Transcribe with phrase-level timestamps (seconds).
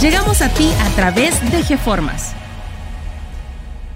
[0.00, 2.32] Llegamos a ti a través de GeFormas.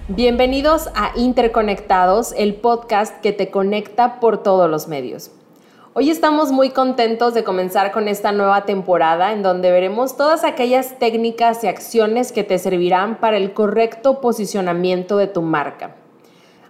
[0.07, 5.31] Bienvenidos a Interconectados, el podcast que te conecta por todos los medios.
[5.93, 10.99] Hoy estamos muy contentos de comenzar con esta nueva temporada en donde veremos todas aquellas
[10.99, 15.95] técnicas y acciones que te servirán para el correcto posicionamiento de tu marca.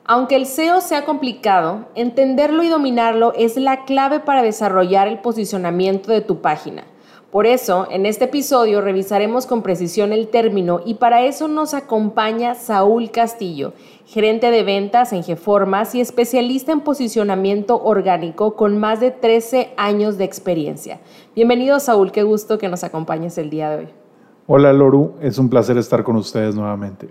[0.05, 6.13] Aunque el SEO sea complicado, entenderlo y dominarlo es la clave para desarrollar el posicionamiento
[6.13, 6.85] de tu página.
[7.31, 12.55] Por eso, en este episodio revisaremos con precisión el término y para eso nos acompaña
[12.55, 13.74] Saúl Castillo,
[14.05, 20.18] gerente de ventas en Geformas y especialista en posicionamiento orgánico con más de 13 años
[20.18, 21.01] de experiencia.
[21.35, 23.88] Bienvenido Saúl, qué gusto que nos acompañes el día de hoy.
[24.48, 27.10] Hola Loru, es un placer estar con ustedes nuevamente.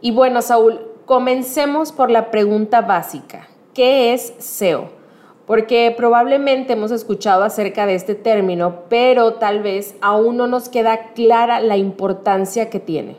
[0.00, 3.46] Y bueno Saúl, comencemos por la pregunta básica.
[3.74, 5.03] ¿Qué es SEO?
[5.46, 11.12] Porque probablemente hemos escuchado acerca de este término, pero tal vez aún no nos queda
[11.14, 13.16] clara la importancia que tiene.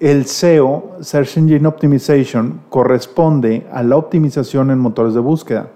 [0.00, 5.70] El SEO, Search Engine Optimization, corresponde a la optimización en motores de búsqueda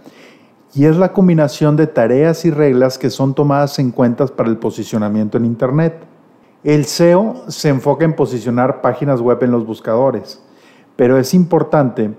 [0.75, 4.59] y es la combinación de tareas y reglas que son tomadas en cuenta para el
[4.59, 6.05] posicionamiento en Internet.
[6.63, 10.41] El SEO se enfoca en posicionar páginas web en los buscadores,
[10.95, 12.13] pero es importante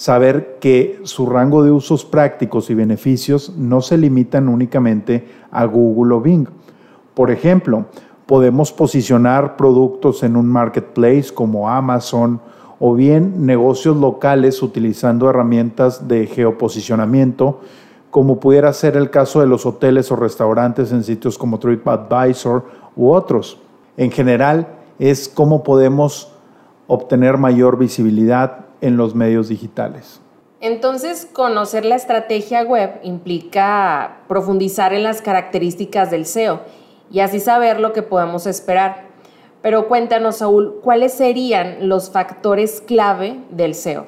[0.00, 6.14] saber que su rango de usos prácticos y beneficios no se limitan únicamente a Google
[6.14, 6.48] o Bing.
[7.12, 7.84] Por ejemplo,
[8.24, 12.40] podemos posicionar productos en un marketplace como Amazon
[12.78, 17.60] o bien negocios locales utilizando herramientas de geoposicionamiento,
[18.10, 22.64] como pudiera ser el caso de los hoteles o restaurantes en sitios como TripAdvisor
[22.96, 23.60] u otros.
[23.98, 24.66] En general,
[24.98, 26.32] es cómo podemos
[26.86, 30.20] obtener mayor visibilidad en los medios digitales.
[30.60, 36.60] Entonces, conocer la estrategia web implica profundizar en las características del SEO
[37.10, 39.08] y así saber lo que podemos esperar.
[39.62, 44.04] Pero cuéntanos, Saúl, ¿cuáles serían los factores clave del SEO?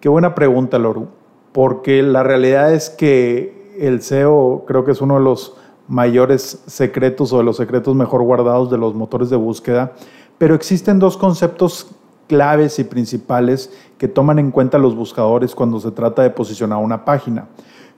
[0.00, 1.08] Qué buena pregunta, Loru,
[1.52, 5.56] porque la realidad es que el SEO creo que es uno de los
[5.88, 9.92] mayores secretos o de los secretos mejor guardados de los motores de búsqueda,
[10.36, 11.88] pero existen dos conceptos
[12.28, 17.04] claves y principales que toman en cuenta los buscadores cuando se trata de posicionar una
[17.04, 17.48] página,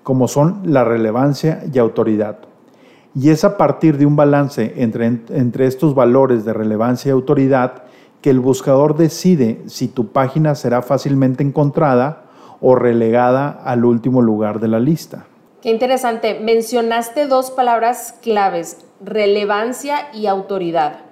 [0.03, 2.39] como son la relevancia y autoridad.
[3.15, 7.83] Y es a partir de un balance entre, entre estos valores de relevancia y autoridad
[8.23, 12.25] que el buscador decide si tu página será fácilmente encontrada
[12.61, 15.27] o relegada al último lugar de la lista.
[15.63, 16.41] Qué interesante.
[16.41, 21.10] Mencionaste dos palabras claves, relevancia y autoridad.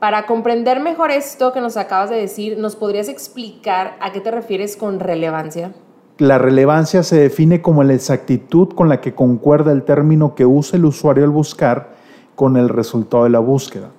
[0.00, 4.30] Para comprender mejor esto que nos acabas de decir, ¿nos podrías explicar a qué te
[4.30, 5.74] refieres con relevancia?
[6.16, 10.78] La relevancia se define como la exactitud con la que concuerda el término que usa
[10.78, 11.90] el usuario al buscar
[12.34, 13.90] con el resultado de la búsqueda.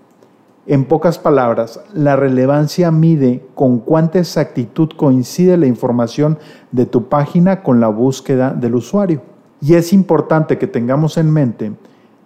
[0.65, 6.39] En pocas palabras, la relevancia mide con cuánta exactitud coincide la información
[6.71, 9.21] de tu página con la búsqueda del usuario.
[9.61, 11.73] Y es importante que tengamos en mente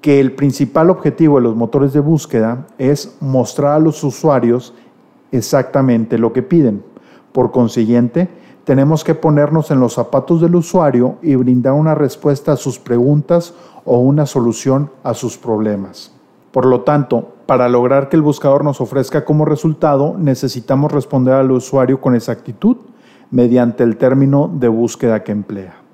[0.02, 4.74] que el principal objetivo de los motores de búsqueda es mostrar a los usuarios
[5.32, 6.84] exactamente lo que piden.
[7.32, 8.30] Por consiguiente,
[8.66, 13.54] tenemos que ponernos en los zapatos del usuario y brindar una respuesta a sus preguntas
[13.84, 16.12] o una solución a sus problemas.
[16.52, 21.52] Por lo tanto, para lograr que el buscador nos ofrezca como resultado, necesitamos responder al
[21.52, 22.78] usuario con exactitud
[23.30, 25.85] mediante el término de búsqueda que emplea.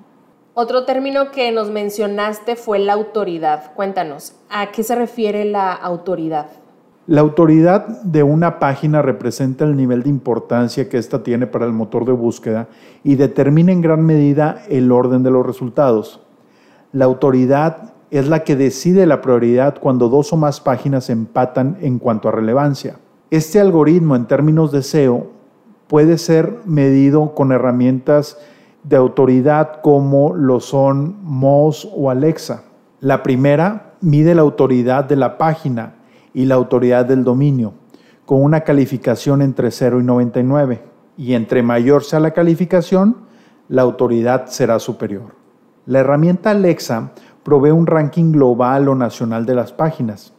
[0.54, 3.72] Otro término que nos mencionaste fue la autoridad.
[3.74, 6.48] Cuéntanos, ¿a qué se refiere la autoridad?
[7.06, 11.72] La autoridad de una página representa el nivel de importancia que ésta tiene para el
[11.72, 12.68] motor de búsqueda
[13.02, 16.20] y determina en gran medida el orden de los resultados.
[16.92, 21.98] La autoridad es la que decide la prioridad cuando dos o más páginas empatan en
[21.98, 22.98] cuanto a relevancia.
[23.30, 25.28] Este algoritmo en términos de SEO
[25.88, 28.36] puede ser medido con herramientas
[28.84, 32.64] de autoridad como lo son Moz o Alexa.
[33.00, 35.94] La primera mide la autoridad de la página
[36.34, 37.74] y la autoridad del dominio,
[38.26, 40.82] con una calificación entre 0 y 99.
[41.16, 43.16] Y entre mayor sea la calificación,
[43.68, 45.34] la autoridad será superior.
[45.86, 47.12] La herramienta Alexa
[47.42, 50.32] provee un ranking global o nacional de las páginas.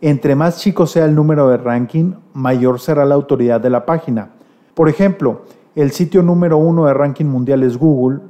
[0.00, 4.30] Entre más chico sea el número de ranking, mayor será la autoridad de la página.
[4.74, 5.42] Por ejemplo,
[5.74, 8.20] el sitio número uno de ranking mundial es Google,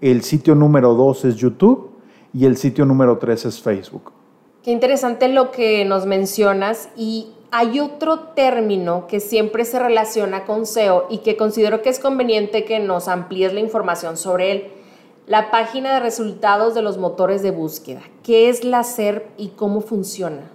[0.00, 1.90] el sitio número dos es YouTube
[2.34, 4.12] y el sitio número tres es Facebook.
[4.62, 10.66] Qué interesante lo que nos mencionas y hay otro término que siempre se relaciona con
[10.66, 14.68] SEO y que considero que es conveniente que nos amplíes la información sobre él.
[15.26, 18.02] La página de resultados de los motores de búsqueda.
[18.22, 20.50] ¿Qué es la SERP y cómo funciona?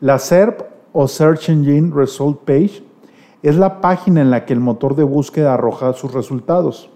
[0.00, 0.62] La SERP
[0.92, 2.82] o Search Engine Result Page
[3.48, 6.90] es la página en la que el motor de búsqueda arroja sus resultados.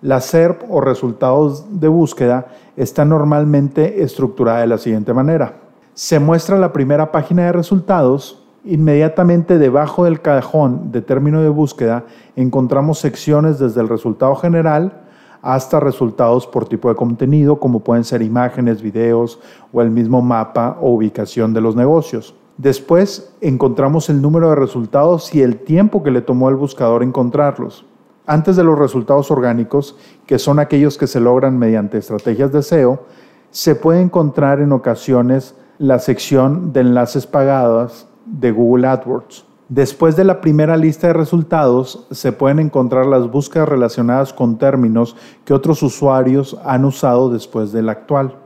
[0.00, 2.46] La SERP o resultados de búsqueda
[2.76, 5.60] está normalmente estructurada de la siguiente manera.
[5.94, 12.04] Se muestra la primera página de resultados Inmediatamente debajo del cajón de término de búsqueda
[12.36, 15.02] encontramos secciones desde el resultado general
[15.42, 19.40] hasta resultados por tipo de contenido, como pueden ser imágenes, videos
[19.72, 22.36] o el mismo mapa o ubicación de los negocios.
[22.62, 27.84] Después encontramos el número de resultados y el tiempo que le tomó al buscador encontrarlos.
[28.24, 33.02] Antes de los resultados orgánicos, que son aquellos que se logran mediante estrategias de SEO,
[33.50, 39.44] se puede encontrar en ocasiones la sección de enlaces pagados de Google AdWords.
[39.68, 45.16] Después de la primera lista de resultados, se pueden encontrar las búsquedas relacionadas con términos
[45.44, 48.36] que otros usuarios han usado después del actual.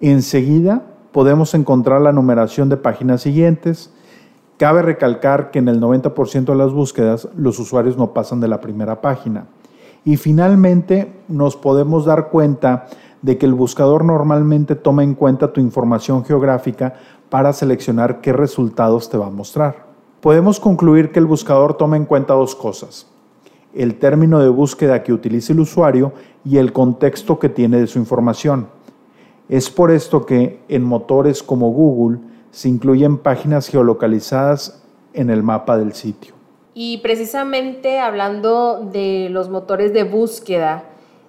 [0.00, 3.92] Enseguida, podemos encontrar la numeración de páginas siguientes.
[4.56, 8.60] Cabe recalcar que en el 90% de las búsquedas los usuarios no pasan de la
[8.60, 9.46] primera página.
[10.04, 12.86] Y finalmente, nos podemos dar cuenta
[13.22, 16.94] de que el buscador normalmente toma en cuenta tu información geográfica
[17.30, 19.86] para seleccionar qué resultados te va a mostrar.
[20.20, 23.06] Podemos concluir que el buscador toma en cuenta dos cosas,
[23.72, 26.12] el término de búsqueda que utilice el usuario
[26.44, 28.66] y el contexto que tiene de su información.
[29.48, 32.18] Es por esto que en motores como Google
[32.50, 34.82] se incluyen páginas geolocalizadas
[35.12, 36.34] en el mapa del sitio.
[36.72, 40.84] Y precisamente hablando de los motores de búsqueda,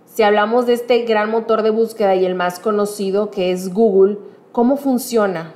[0.06, 4.18] si hablamos de este gran motor de búsqueda y el más conocido que es Google,
[4.52, 5.54] ¿cómo funciona?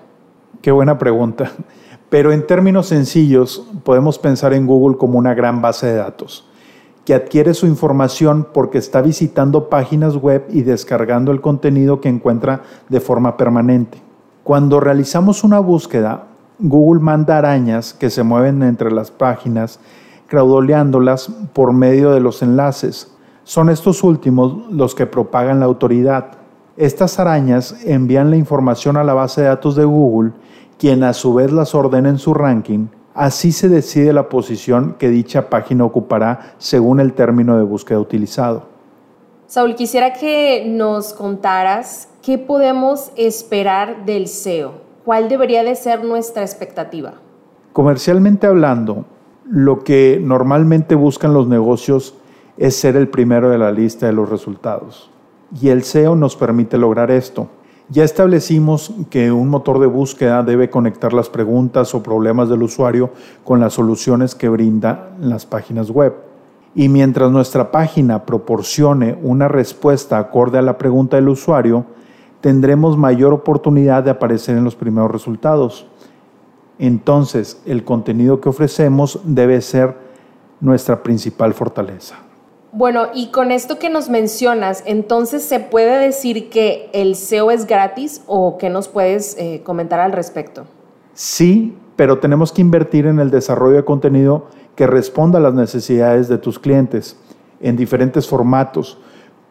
[0.62, 1.51] Qué buena pregunta.
[2.09, 6.49] Pero en términos sencillos, podemos pensar en Google como una gran base de datos,
[7.06, 12.62] que adquiere su información porque está visitando páginas web y descargando el contenido que encuentra
[12.88, 13.98] de forma permanente.
[14.44, 16.25] Cuando realizamos una búsqueda,
[16.60, 19.80] Google manda arañas que se mueven entre las páginas,
[20.28, 23.12] craudoleándolas por medio de los enlaces.
[23.44, 26.31] Son estos últimos los que propagan la autoridad.
[26.78, 30.31] Estas arañas envían la información a la base de datos de Google,
[30.78, 32.88] quien a su vez las ordena en su ranking.
[33.19, 38.63] Así se decide la posición que dicha página ocupará según el término de búsqueda utilizado.
[39.45, 44.71] Saúl, quisiera que nos contaras qué podemos esperar del SEO.
[45.04, 47.16] ¿Cuál debería de ser nuestra expectativa?
[47.74, 49.04] Comercialmente hablando,
[49.44, 52.15] lo que normalmente buscan los negocios
[52.56, 55.12] es ser el primero de la lista de los resultados
[55.62, 57.50] y el SEO nos permite lograr esto.
[57.91, 63.09] Ya establecimos que un motor de búsqueda debe conectar las preguntas o problemas del usuario
[63.44, 66.13] con las soluciones que brinda las páginas web.
[66.75, 71.83] Y mientras nuestra página proporcione una respuesta acorde a la pregunta del usuario,
[72.41, 75.88] tendremos mayor oportunidad de aparecer en los primeros resultados.
[76.77, 79.97] Entonces, el contenido que ofrecemos debe ser
[80.62, 82.28] nuestra principal fortaleza.
[82.71, 87.65] Bueno, y con esto que nos mencionas, entonces se puede decir que el SEO es
[87.65, 90.65] gratis o qué nos puedes eh, comentar al respecto?
[91.15, 94.45] Sí, pero tenemos que invertir en el desarrollo de contenido
[94.75, 97.17] que responda a las necesidades de tus clientes
[97.59, 98.99] en diferentes formatos,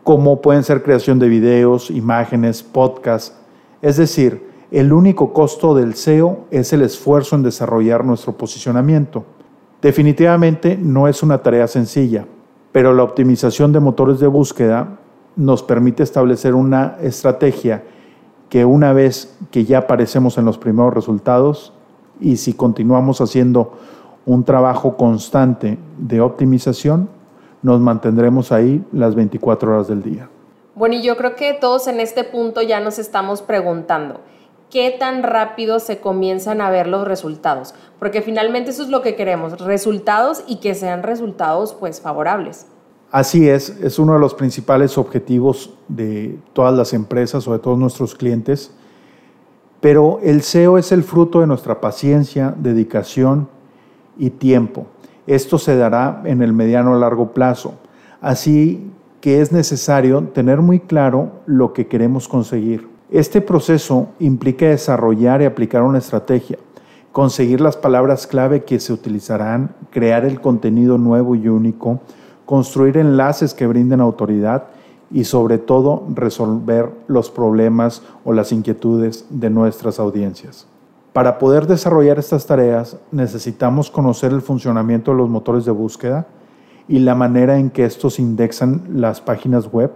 [0.04, 3.36] como pueden ser creación de videos, imágenes, podcasts.
[3.82, 9.24] Es decir, el único costo del SEO es el esfuerzo en desarrollar nuestro posicionamiento.
[9.82, 12.24] Definitivamente no es una tarea sencilla
[12.72, 14.98] pero la optimización de motores de búsqueda
[15.36, 17.84] nos permite establecer una estrategia
[18.48, 21.72] que una vez que ya aparecemos en los primeros resultados
[22.20, 23.72] y si continuamos haciendo
[24.26, 27.08] un trabajo constante de optimización,
[27.62, 30.28] nos mantendremos ahí las 24 horas del día.
[30.74, 34.20] Bueno, y yo creo que todos en este punto ya nos estamos preguntando,
[34.70, 39.16] qué tan rápido se comienzan a ver los resultados, porque finalmente eso es lo que
[39.16, 42.66] queremos, resultados y que sean resultados pues favorables.
[43.10, 47.78] Así es, es uno de los principales objetivos de todas las empresas o de todos
[47.78, 48.70] nuestros clientes,
[49.80, 53.48] pero el SEO es el fruto de nuestra paciencia, dedicación
[54.18, 54.86] y tiempo.
[55.26, 57.74] Esto se dará en el mediano a largo plazo,
[58.20, 62.97] así que es necesario tener muy claro lo que queremos conseguir.
[63.10, 66.58] Este proceso implica desarrollar y aplicar una estrategia,
[67.10, 72.00] conseguir las palabras clave que se utilizarán, crear el contenido nuevo y único,
[72.44, 74.64] construir enlaces que brinden autoridad
[75.10, 80.66] y sobre todo resolver los problemas o las inquietudes de nuestras audiencias.
[81.14, 86.26] Para poder desarrollar estas tareas necesitamos conocer el funcionamiento de los motores de búsqueda
[86.86, 89.92] y la manera en que estos indexan las páginas web,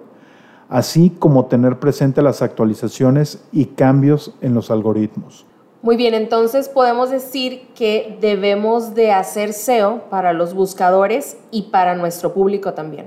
[0.69, 5.47] así como tener presente las actualizaciones y cambios en los algoritmos.
[5.83, 11.97] Muy bien, entonces podemos decir que debemos de hacer SEO para los buscadores y para
[11.97, 13.07] nuestro público también.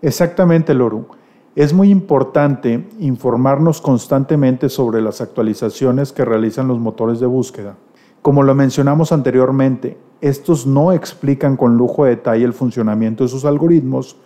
[0.00, 1.06] Exactamente, Loru.
[1.54, 7.76] Es muy importante informarnos constantemente sobre las actualizaciones que realizan los motores de búsqueda.
[8.22, 13.44] Como lo mencionamos anteriormente, estos no explican con lujo de detalle el funcionamiento de sus
[13.44, 14.16] algoritmos,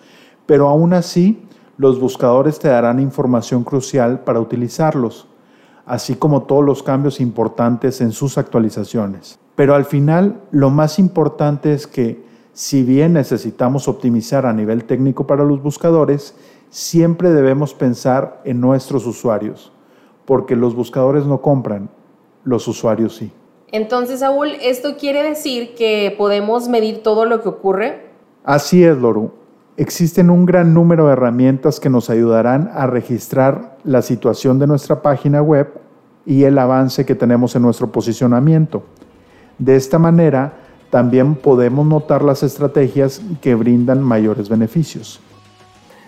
[0.47, 1.43] pero aún así
[1.79, 5.27] los buscadores te darán información crucial para utilizarlos
[5.89, 9.41] así como todos los cambios importantes en sus actualizaciones.
[9.57, 15.27] Pero al final, lo más importante es que, si bien necesitamos optimizar a nivel técnico
[15.27, 16.37] para los buscadores,
[16.69, 19.73] siempre debemos pensar en nuestros usuarios,
[20.27, 21.89] porque los buscadores no compran,
[22.45, 23.33] los usuarios sí.
[23.73, 28.09] Entonces, Saúl, ¿esto quiere decir que podemos medir todo lo que ocurre?
[28.45, 29.31] Así es, Loru.
[29.79, 35.03] Existen un gran número de herramientas que nos ayudarán a registrar la situación de nuestra
[35.03, 35.69] página web
[36.27, 38.83] y el avance que tenemos en nuestro posicionamiento.
[39.57, 40.55] De esta manera,
[40.91, 45.21] también podemos notar las estrategias que brindan mayores beneficios.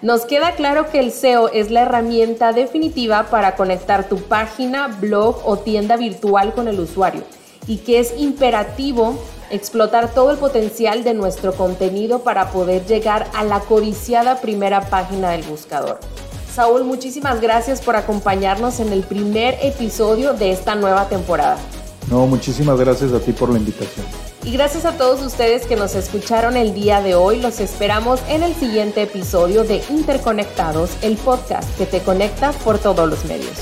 [0.02, 5.42] Nos queda claro que el SEO es la herramienta definitiva para conectar tu página, blog
[5.44, 7.22] o tienda virtual con el usuario
[7.68, 9.16] y que es imperativo
[9.50, 15.30] explotar todo el potencial de nuestro contenido para poder llegar a la codiciada primera página
[15.30, 15.98] del buscador.
[16.54, 21.58] Saúl, muchísimas gracias por acompañarnos en el primer episodio de esta nueva temporada.
[22.10, 24.04] No, muchísimas gracias a ti por la invitación.
[24.42, 27.40] Y gracias a todos ustedes que nos escucharon el día de hoy.
[27.40, 33.08] Los esperamos en el siguiente episodio de Interconectados, el podcast que te conecta por todos
[33.08, 33.58] los medios.